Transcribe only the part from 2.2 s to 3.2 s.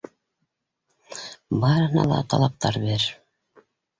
талаптар бер.